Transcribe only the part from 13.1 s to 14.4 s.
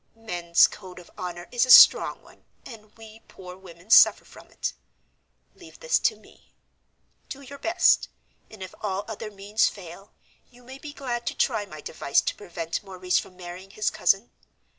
from marrying his cousin.